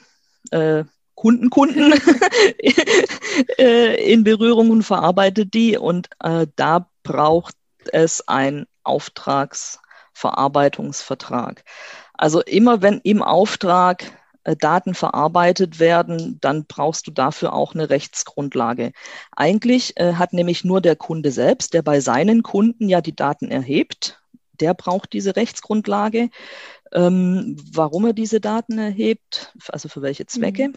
[0.51, 0.85] äh,
[1.23, 1.93] Kunden, Kunden
[3.57, 5.77] äh, in Berührung und verarbeitet die.
[5.77, 7.55] Und äh, da braucht
[7.93, 11.63] es einen Auftragsverarbeitungsvertrag.
[12.13, 14.03] Also immer wenn im Auftrag
[14.43, 18.91] äh, Daten verarbeitet werden, dann brauchst du dafür auch eine Rechtsgrundlage.
[19.31, 23.49] Eigentlich äh, hat nämlich nur der Kunde selbst, der bei seinen Kunden ja die Daten
[23.49, 24.21] erhebt,
[24.59, 26.29] der braucht diese Rechtsgrundlage.
[26.91, 30.67] Ähm, warum er diese Daten erhebt, also für welche Zwecke.
[30.67, 30.73] Mhm.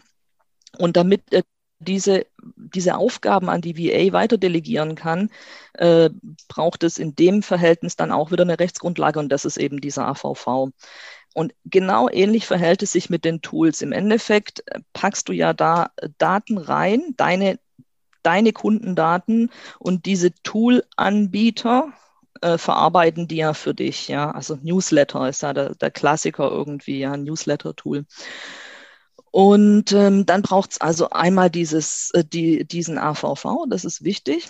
[0.79, 1.43] Und damit er
[1.79, 5.31] diese, diese Aufgaben an die VA weiter delegieren kann,
[5.75, 6.11] äh,
[6.49, 10.07] braucht es in dem Verhältnis dann auch wieder eine Rechtsgrundlage und das ist eben dieser
[10.09, 10.71] AVV.
[11.35, 13.83] Und genau ähnlich verhält es sich mit den Tools.
[13.83, 17.59] Im Endeffekt äh, packst du ja da Daten rein, deine,
[18.23, 21.93] deine Kundendaten und diese Tool-Anbieter
[22.41, 24.09] äh, verarbeiten die ja für dich.
[24.09, 28.07] Ja, also Newsletter ist ja der, der Klassiker irgendwie, ja, Newsletter-Tool.
[29.37, 34.49] Und ähm, dann braucht es also einmal dieses, äh, die, diesen AVV, das ist wichtig.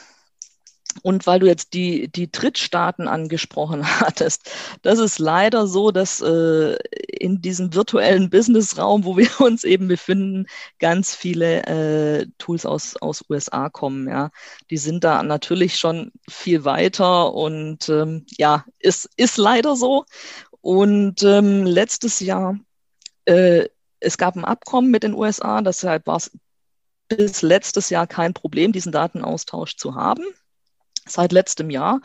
[1.03, 4.49] Und weil du jetzt die, die Drittstaaten angesprochen hattest,
[4.83, 6.77] das ist leider so, dass äh,
[7.19, 10.47] in diesem virtuellen Businessraum, wo wir uns eben befinden,
[10.79, 14.09] ganz viele äh, Tools aus, aus USA kommen.
[14.09, 14.31] Ja,
[14.71, 20.05] die sind da natürlich schon viel weiter und ähm, ja, ist, ist leider so.
[20.61, 22.57] Und ähm, letztes Jahr,
[23.25, 23.67] äh,
[24.01, 26.31] es gab ein Abkommen mit den USA, deshalb war es
[27.09, 30.25] bis letztes Jahr kein Problem, diesen Datenaustausch zu haben.
[31.09, 32.01] Seit letztem Jahr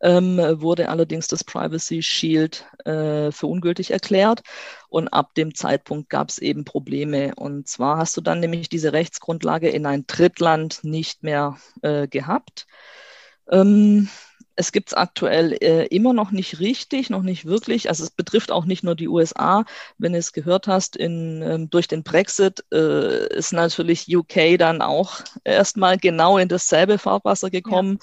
[0.00, 4.42] ähm, wurde allerdings das Privacy Shield äh, für ungültig erklärt
[4.88, 7.32] und ab dem Zeitpunkt gab es eben Probleme.
[7.36, 12.66] Und zwar hast du dann nämlich diese Rechtsgrundlage in ein Drittland nicht mehr äh, gehabt.
[13.48, 14.08] Ähm,
[14.60, 17.88] es gibt es aktuell äh, immer noch nicht richtig, noch nicht wirklich.
[17.88, 19.64] Also es betrifft auch nicht nur die USA.
[19.96, 24.82] Wenn du es gehört hast, in, ähm, durch den Brexit äh, ist natürlich UK dann
[24.82, 28.00] auch erstmal genau in dasselbe Fahrwasser gekommen.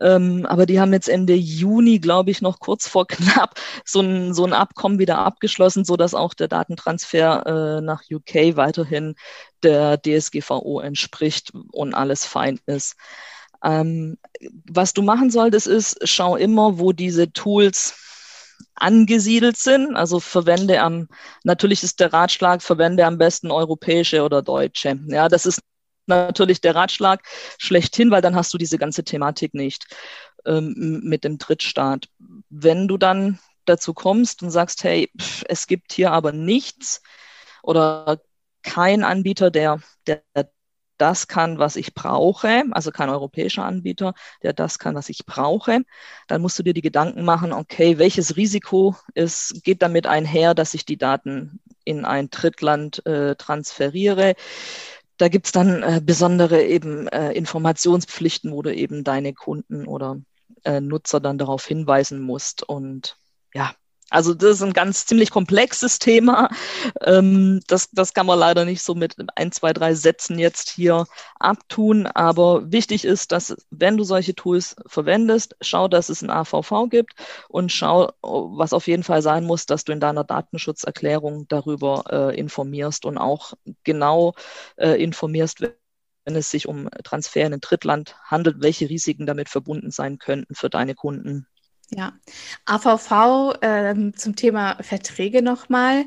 [0.00, 0.14] Ja.
[0.14, 4.34] Ähm, aber die haben jetzt Ende Juni, glaube ich, noch kurz vor knapp so ein,
[4.34, 9.16] so ein Abkommen wieder abgeschlossen, sodass auch der Datentransfer äh, nach UK weiterhin
[9.64, 12.94] der DSGVO entspricht und alles fein ist.
[13.64, 14.18] Ähm,
[14.66, 17.94] was du machen solltest, ist, schau immer, wo diese Tools
[18.74, 19.96] angesiedelt sind.
[19.96, 21.08] Also verwende am,
[21.44, 24.98] natürlich ist der Ratschlag, verwende am besten europäische oder deutsche.
[25.08, 25.60] Ja, das ist
[26.06, 27.22] natürlich der Ratschlag
[27.58, 29.86] schlechthin, weil dann hast du diese ganze Thematik nicht
[30.46, 32.08] ähm, mit dem Drittstaat.
[32.48, 37.02] Wenn du dann dazu kommst und sagst, hey, pff, es gibt hier aber nichts
[37.62, 38.20] oder
[38.62, 40.22] kein Anbieter, der, der
[40.98, 45.82] das kann, was ich brauche, also kein europäischer Anbieter, der das kann, was ich brauche,
[46.26, 50.74] dann musst du dir die Gedanken machen, okay, welches Risiko ist, geht damit einher, dass
[50.74, 54.34] ich die Daten in ein Drittland äh, transferiere.
[55.16, 60.20] Da gibt's dann äh, besondere eben äh, Informationspflichten, wo du eben deine Kunden oder
[60.64, 62.62] äh, Nutzer dann darauf hinweisen musst.
[62.62, 63.16] Und
[63.54, 63.72] ja,
[64.10, 66.48] also das ist ein ganz ziemlich komplexes Thema.
[67.02, 71.06] Ähm, das, das kann man leider nicht so mit ein, zwei, drei Sätzen jetzt hier
[71.38, 72.06] abtun.
[72.06, 77.14] Aber wichtig ist, dass wenn du solche Tools verwendest, schau, dass es ein AVV gibt
[77.48, 82.38] und schau, was auf jeden Fall sein muss, dass du in deiner Datenschutzerklärung darüber äh,
[82.38, 83.52] informierst und auch
[83.84, 84.34] genau
[84.76, 85.60] äh, informierst,
[86.24, 90.54] wenn es sich um Transfer in ein Drittland handelt, welche Risiken damit verbunden sein könnten
[90.54, 91.46] für deine Kunden.
[91.90, 92.12] Ja,
[92.66, 96.04] AVV ähm, zum Thema Verträge nochmal.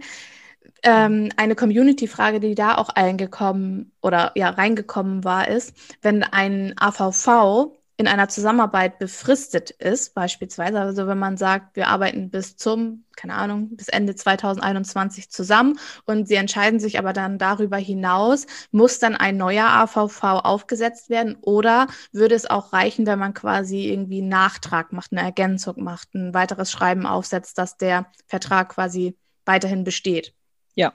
[0.83, 7.73] Ähm, eine Community-Frage, die da auch eingekommen oder ja reingekommen war, ist, wenn ein AVV
[8.01, 13.35] in einer Zusammenarbeit befristet ist, beispielsweise, also wenn man sagt, wir arbeiten bis zum, keine
[13.35, 19.15] Ahnung, bis Ende 2021 zusammen und sie entscheiden sich aber dann darüber hinaus, muss dann
[19.15, 24.29] ein neuer AVV aufgesetzt werden oder würde es auch reichen, wenn man quasi irgendwie einen
[24.29, 30.33] Nachtrag macht, eine Ergänzung macht, ein weiteres Schreiben aufsetzt, dass der Vertrag quasi weiterhin besteht?
[30.73, 30.91] Ja,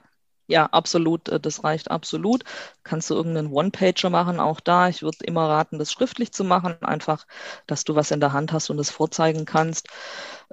[0.49, 1.29] ja, absolut.
[1.29, 2.45] Äh, das reicht absolut.
[2.85, 4.89] Kannst du irgendeinen One-Pager machen, auch da.
[4.89, 7.27] Ich würde immer raten, das schriftlich zu machen, einfach,
[7.67, 9.89] dass du was in der Hand hast und es vorzeigen kannst.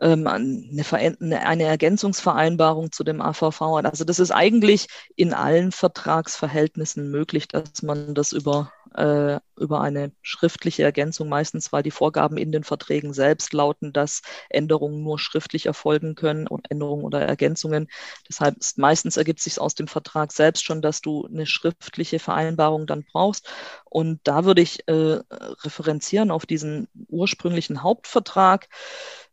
[0.02, 3.62] Ähm, eine, eine Ergänzungsvereinbarung zu dem AVV.
[3.84, 10.12] Also das ist eigentlich in allen Vertragsverhältnissen möglich, dass man das über äh, über eine
[10.22, 15.66] schriftliche Ergänzung, meistens weil die Vorgaben in den Verträgen selbst lauten, dass Änderungen nur schriftlich
[15.66, 17.88] erfolgen können und Änderungen oder Ergänzungen.
[18.28, 22.88] Deshalb ist, meistens ergibt sich aus dem Vertrag selbst schon, dass du eine schriftliche Vereinbarung
[22.88, 23.48] dann brauchst.
[23.86, 25.20] Und da würde ich äh,
[25.64, 28.70] referenzieren auf diesen ursprünglichen Hauptvertrag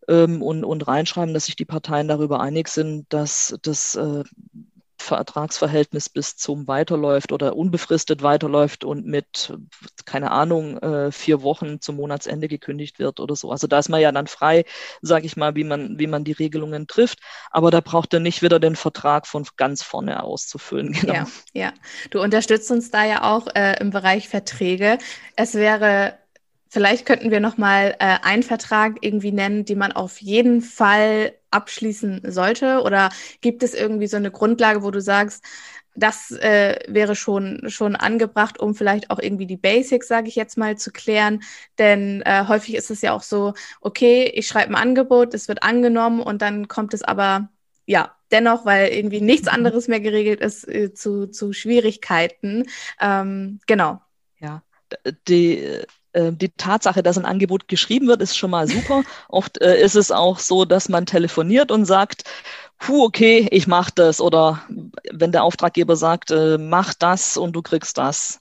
[0.09, 4.25] ähm, und, und reinschreiben, dass sich die Parteien darüber einig sind, dass das äh,
[5.01, 9.53] Vertragsverhältnis bis zum weiterläuft oder unbefristet weiterläuft und mit,
[10.05, 13.51] keine Ahnung, äh, vier Wochen zum Monatsende gekündigt wird oder so.
[13.51, 14.65] Also da ist man ja dann frei,
[15.03, 17.19] sage ich mal, wie man, wie man die Regelungen trifft.
[17.51, 20.93] Aber da braucht er nicht wieder den Vertrag von ganz vorne auszufüllen.
[21.01, 21.15] Genau.
[21.15, 21.73] Ja, ja.
[22.11, 24.99] Du unterstützt uns da ja auch äh, im Bereich Verträge.
[25.35, 26.20] Es wäre
[26.73, 31.35] Vielleicht könnten wir noch mal äh, einen Vertrag irgendwie nennen, den man auf jeden Fall
[31.51, 32.83] abschließen sollte?
[32.83, 35.45] Oder gibt es irgendwie so eine Grundlage, wo du sagst,
[35.97, 40.57] das äh, wäre schon, schon angebracht, um vielleicht auch irgendwie die Basics, sage ich jetzt
[40.57, 41.43] mal, zu klären.
[41.79, 45.65] Denn äh, häufig ist es ja auch so, okay, ich schreibe ein Angebot, es wird
[45.65, 47.49] angenommen und dann kommt es aber
[47.85, 49.55] ja dennoch, weil irgendwie nichts mhm.
[49.55, 52.69] anderes mehr geregelt ist, äh, zu, zu Schwierigkeiten.
[53.01, 54.01] Ähm, genau.
[54.39, 54.63] Ja,
[55.27, 55.83] die,
[56.15, 59.03] die Tatsache, dass ein Angebot geschrieben wird, ist schon mal super.
[59.29, 62.25] Oft äh, ist es auch so, dass man telefoniert und sagt,
[62.79, 64.21] puh, okay, ich mache das.
[64.21, 64.63] Oder
[65.13, 68.41] wenn der Auftraggeber sagt, äh, mach das und du kriegst das.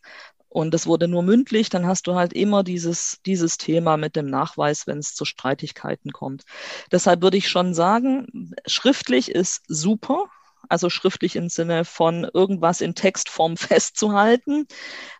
[0.49, 4.25] Und das wurde nur mündlich, dann hast du halt immer dieses, dieses Thema mit dem
[4.25, 6.43] Nachweis, wenn es zu Streitigkeiten kommt.
[6.91, 10.25] Deshalb würde ich schon sagen, schriftlich ist super,
[10.67, 14.67] also schriftlich im Sinne von irgendwas in Textform festzuhalten.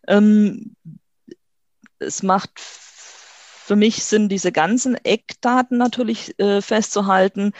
[0.08, 0.76] Ähm,
[2.00, 7.54] es macht für mich Sinn, diese ganzen Eckdaten natürlich äh, festzuhalten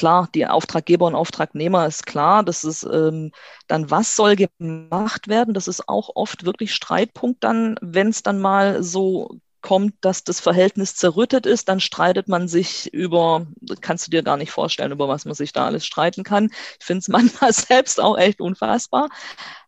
[0.00, 2.42] klar, die Auftraggeber und Auftragnehmer ist klar.
[2.42, 3.32] Das ist ähm,
[3.66, 5.52] dann, was soll gemacht werden?
[5.52, 10.40] Das ist auch oft wirklich Streitpunkt dann, wenn es dann mal so kommt, dass das
[10.40, 13.46] Verhältnis zerrüttet ist, dann streitet man sich über,
[13.82, 16.50] kannst du dir gar nicht vorstellen, über was man sich da alles streiten kann.
[16.78, 19.10] Ich finde es manchmal selbst auch echt unfassbar.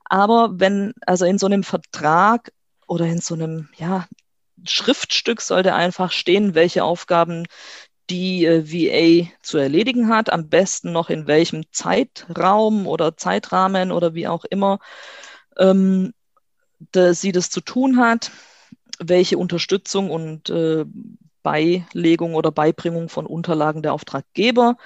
[0.05, 2.53] Aber wenn, also in so einem Vertrag
[2.87, 4.07] oder in so einem, ja,
[4.65, 7.47] Schriftstück sollte einfach stehen, welche Aufgaben
[8.11, 14.15] die äh, VA zu erledigen hat, am besten noch in welchem Zeitraum oder Zeitrahmen oder
[14.15, 14.79] wie auch immer
[15.57, 16.13] ähm,
[16.91, 18.31] da, sie das zu tun hat,
[18.99, 20.85] welche Unterstützung und äh,
[21.43, 24.77] Beilegung oder Beibringung von Unterlagen der Auftraggeber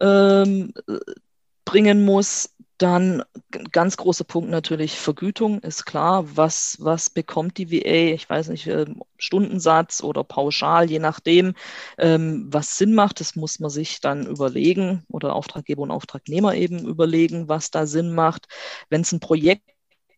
[0.00, 0.72] ähm,
[1.64, 2.54] bringen muss.
[2.82, 3.22] Dann
[3.70, 6.36] ganz großer Punkt natürlich Vergütung, ist klar.
[6.36, 8.12] Was, was bekommt die VA?
[8.12, 11.54] Ich weiß nicht, ähm, Stundensatz oder pauschal, je nachdem,
[11.96, 13.20] ähm, was Sinn macht.
[13.20, 18.14] Das muss man sich dann überlegen oder Auftraggeber und Auftragnehmer eben überlegen, was da Sinn
[18.16, 18.48] macht.
[18.90, 19.62] Wenn es ein Projekt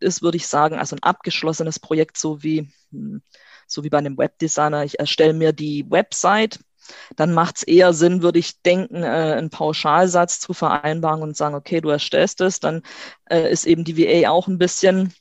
[0.00, 3.20] ist, würde ich sagen, also ein abgeschlossenes Projekt, so wie, hm,
[3.66, 4.84] so wie bei einem Webdesigner.
[4.84, 6.60] Ich erstelle mir die Website,
[7.16, 11.54] dann macht es eher Sinn, würde ich denken, äh, einen Pauschalsatz zu vereinbaren und sagen,
[11.54, 12.82] okay, du erstellst es, dann
[13.30, 15.12] äh, ist eben die VA auch ein bisschen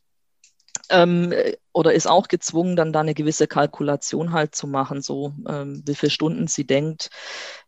[0.90, 1.34] ähm,
[1.74, 5.96] oder ist auch gezwungen, dann da eine gewisse Kalkulation halt zu machen, so ähm, wie
[5.96, 7.10] viele Stunden sie denkt,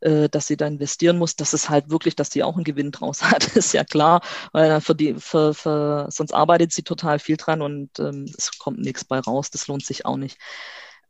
[0.02, 2.92] äh, dass sie da investieren muss, dass es halt wirklich, dass sie auch einen Gewinn
[2.92, 7.38] draus hat, ist ja klar, weil für die, für, für, sonst arbeitet sie total viel
[7.38, 10.38] dran und ähm, es kommt nichts bei raus, das lohnt sich auch nicht.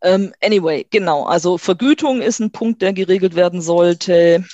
[0.06, 1.24] Ähm, anyway, genau.
[1.26, 4.46] Also Vergütung ist ein Punkt, der geregelt werden sollte.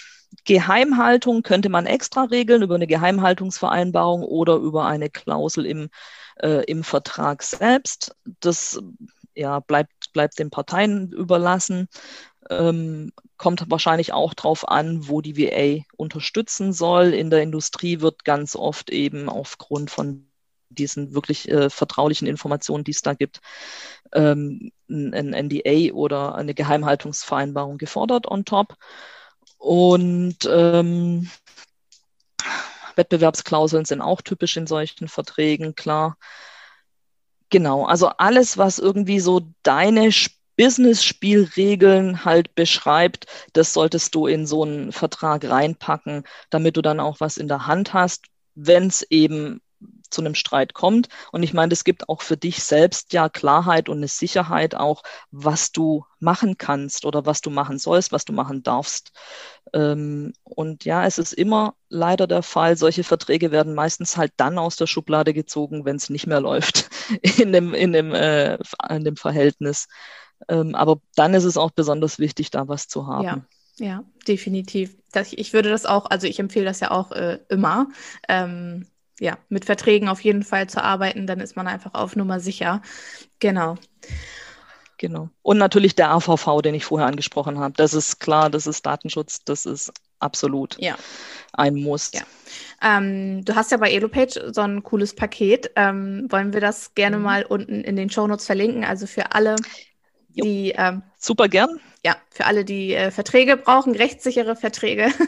[0.45, 5.89] Geheimhaltung könnte man extra regeln über eine Geheimhaltungsvereinbarung oder über eine Klausel im,
[6.41, 8.15] äh, im Vertrag selbst.
[8.39, 8.79] Das
[9.35, 11.89] ja, bleibt, bleibt den Parteien überlassen.
[12.49, 17.13] Ähm, kommt wahrscheinlich auch darauf an, wo die VA unterstützen soll.
[17.13, 20.30] In der Industrie wird ganz oft eben aufgrund von
[20.73, 23.41] diesen wirklich äh, vertraulichen Informationen, die es da gibt,
[24.13, 28.75] ähm, ein NDA oder eine Geheimhaltungsvereinbarung gefordert on top.
[29.57, 31.29] Und ähm,
[32.95, 36.17] Wettbewerbsklauseln sind auch typisch in solchen Verträgen, klar.
[37.49, 40.09] Genau, also alles, was irgendwie so deine
[40.57, 47.19] Business-Spielregeln halt beschreibt, das solltest du in so einen Vertrag reinpacken, damit du dann auch
[47.19, 49.61] was in der Hand hast, wenn es eben
[50.11, 51.09] zu einem Streit kommt.
[51.31, 55.03] Und ich meine, es gibt auch für dich selbst ja Klarheit und eine Sicherheit auch,
[55.31, 59.11] was du machen kannst oder was du machen sollst, was du machen darfst.
[59.73, 64.57] Ähm, und ja, es ist immer leider der Fall, solche Verträge werden meistens halt dann
[64.57, 66.89] aus der Schublade gezogen, wenn es nicht mehr läuft
[67.37, 68.57] in dem, in dem, äh,
[68.89, 69.87] in dem Verhältnis.
[70.47, 73.25] Ähm, aber dann ist es auch besonders wichtig, da was zu haben.
[73.25, 73.45] Ja.
[73.77, 74.95] Ja, definitiv.
[75.31, 77.87] Ich würde das auch, also ich empfehle das ja auch äh, immer,
[78.29, 78.85] ähm,
[79.21, 82.81] ja, mit Verträgen auf jeden Fall zu arbeiten, dann ist man einfach auf Nummer sicher.
[83.39, 83.75] Genau.
[84.97, 85.29] Genau.
[85.43, 87.73] Und natürlich der AVV, den ich vorher angesprochen habe.
[87.77, 90.95] Das ist klar, das ist Datenschutz, das ist absolut ja.
[91.53, 92.11] ein Muss.
[92.13, 92.21] Ja.
[92.81, 95.71] Ähm, du hast ja bei Elopage so ein cooles Paket.
[95.75, 97.23] Ähm, wollen wir das gerne mhm.
[97.23, 98.83] mal unten in den Shownotes verlinken?
[98.83, 99.55] Also für alle,
[100.29, 100.73] die.
[100.75, 101.79] Ähm, Super gern.
[102.03, 105.11] Ja, für alle, die äh, Verträge brauchen, rechtssichere Verträge.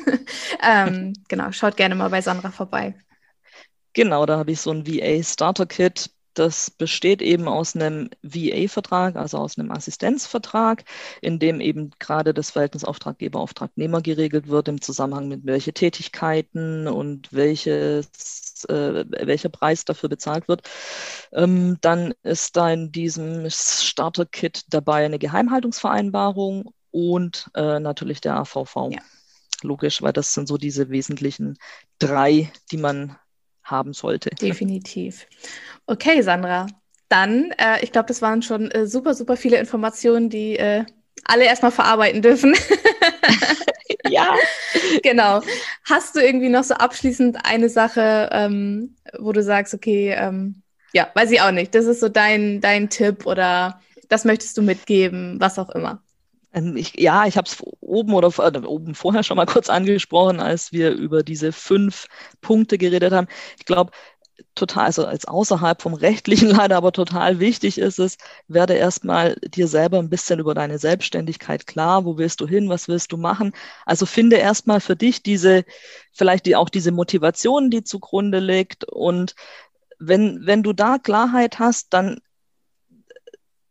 [0.65, 2.95] Ähm, genau, schaut gerne mal bei Sandra vorbei.
[3.93, 6.09] Genau, da habe ich so ein VA Starter Kit.
[6.33, 10.83] Das besteht eben aus einem VA-Vertrag, also aus einem Assistenzvertrag,
[11.21, 17.31] in dem eben gerade das Verhältnis Auftraggeber-Auftragnehmer geregelt wird im Zusammenhang mit welche Tätigkeiten und
[17.31, 20.67] welches, äh, welcher Preis dafür bezahlt wird.
[21.33, 28.75] Ähm, dann ist da in diesem Starter-Kit dabei eine Geheimhaltungsvereinbarung und äh, natürlich der AVV.
[28.89, 29.01] Ja.
[29.61, 31.57] Logisch, weil das sind so diese wesentlichen
[31.99, 33.15] drei, die man
[33.63, 34.29] haben sollte.
[34.31, 35.27] Definitiv.
[35.85, 36.67] Okay, Sandra.
[37.09, 40.85] Dann, äh, ich glaube, das waren schon äh, super, super viele Informationen, die äh,
[41.25, 42.55] alle erstmal verarbeiten dürfen.
[44.09, 44.33] ja.
[45.01, 45.41] Genau.
[45.85, 50.61] Hast du irgendwie noch so abschließend eine Sache, ähm, wo du sagst, okay, ähm,
[50.93, 51.73] ja, weiß ich auch nicht.
[51.73, 56.01] Das ist so dein, dein Tipp oder das möchtest du mitgeben, was auch immer.
[56.53, 60.39] Ähm, ich, ja, ich habe es oben oder äh, oben vorher schon mal kurz angesprochen,
[60.39, 62.07] als wir über diese fünf
[62.41, 63.27] Punkte geredet haben.
[63.57, 63.91] Ich glaube,
[64.55, 69.67] total, also als außerhalb vom Rechtlichen leider, aber total wichtig ist es, werde erstmal dir
[69.67, 72.05] selber ein bisschen über deine Selbstständigkeit klar.
[72.05, 72.69] Wo willst du hin?
[72.69, 73.53] Was willst du machen?
[73.85, 75.65] Also finde erstmal für dich diese,
[76.11, 78.85] vielleicht die, auch diese Motivation, die zugrunde liegt.
[78.85, 79.35] Und
[79.99, 82.19] wenn, wenn du da Klarheit hast, dann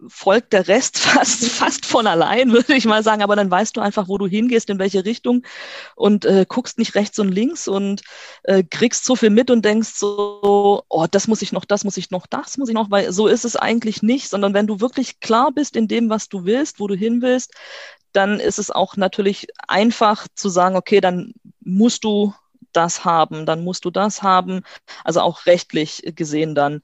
[0.09, 3.23] folgt der Rest fast, fast von allein, würde ich mal sagen.
[3.23, 5.45] Aber dann weißt du einfach, wo du hingehst, in welche Richtung
[5.95, 8.03] und äh, guckst nicht rechts und links und
[8.45, 11.97] äh, kriegst so viel mit und denkst so, oh, das muss ich noch, das muss
[11.97, 14.81] ich noch, das muss ich noch, weil so ist es eigentlich nicht, sondern wenn du
[14.81, 17.53] wirklich klar bist in dem, was du willst, wo du hin willst,
[18.13, 22.35] dann ist es auch natürlich einfach zu sagen, okay, dann musst du
[22.73, 24.63] das haben, dann musst du das haben,
[25.05, 26.83] also auch rechtlich gesehen dann.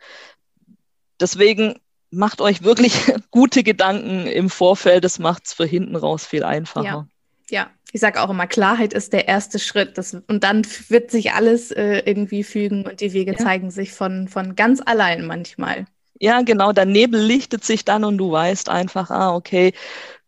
[1.21, 1.81] Deswegen
[2.11, 2.95] macht euch wirklich
[3.31, 5.05] gute Gedanken im Vorfeld.
[5.05, 6.85] Das macht es für hinten raus viel einfacher.
[6.85, 7.09] Ja.
[7.51, 7.71] ja.
[7.91, 9.97] Ich sage auch immer, Klarheit ist der erste Schritt.
[9.97, 13.39] Das, und dann wird sich alles äh, irgendwie fügen und die Wege ja.
[13.39, 15.87] zeigen sich von, von ganz allein manchmal.
[16.21, 16.73] Ja, genau.
[16.73, 19.73] Der Nebel lichtet sich dann und du weißt einfach, ah, okay,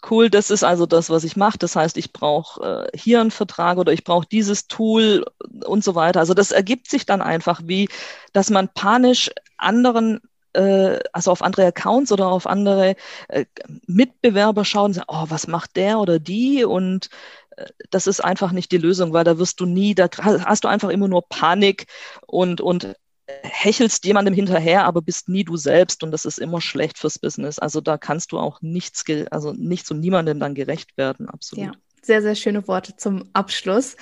[0.09, 1.59] cool, das ist also das, was ich mache.
[1.59, 5.27] Das heißt, ich brauche äh, hier einen Vertrag oder ich brauche dieses Tool
[5.65, 6.21] und so weiter.
[6.21, 7.89] Also das ergibt sich dann einfach, wie
[8.33, 10.21] dass man panisch anderen
[11.13, 12.97] also auf andere Accounts oder auf andere
[13.29, 13.45] äh,
[13.87, 16.65] Mitbewerber schauen und sagen, oh, was macht der oder die?
[16.65, 17.09] Und
[17.57, 20.69] äh, das ist einfach nicht die Lösung, weil da wirst du nie, da hast du
[20.69, 21.87] einfach immer nur Panik
[22.27, 22.95] und, und
[23.43, 27.59] hechelst jemandem hinterher, aber bist nie du selbst und das ist immer schlecht fürs Business.
[27.59, 31.67] Also da kannst du auch nichts, also nichts und niemandem dann gerecht werden, absolut.
[31.67, 31.73] Ja
[32.03, 33.97] sehr, sehr schöne Worte zum Abschluss.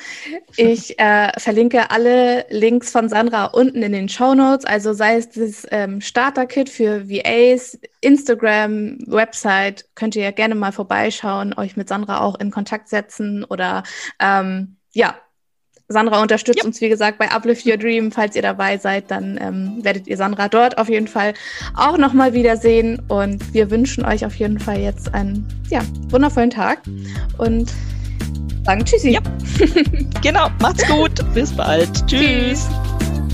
[0.56, 5.30] Ich äh, verlinke alle Links von Sandra unten in den Show Notes, also sei es
[5.30, 11.88] das ähm, Starter-Kit für VAs, Instagram, Website, könnt ihr ja gerne mal vorbeischauen, euch mit
[11.88, 13.82] Sandra auch in Kontakt setzen oder
[14.20, 15.16] ähm, ja,
[15.88, 16.64] Sandra unterstützt ja.
[16.64, 18.12] uns, wie gesagt, bei Uplift Your Dream.
[18.12, 21.32] Falls ihr dabei seid, dann ähm, werdet ihr Sandra dort auf jeden Fall
[21.74, 23.00] auch nochmal wiedersehen.
[23.08, 25.80] Und wir wünschen euch auf jeden Fall jetzt einen ja,
[26.10, 26.82] wundervollen Tag
[27.38, 27.72] und
[28.64, 29.10] sagen Tschüssi.
[29.10, 29.20] Ja.
[30.22, 31.12] genau, macht's gut.
[31.32, 31.90] Bis bald.
[32.06, 32.68] Tschüss.
[32.68, 33.27] Tschüss.